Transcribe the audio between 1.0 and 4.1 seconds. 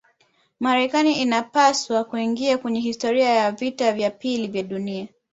inapaswa kuingia kwenye historia ya vita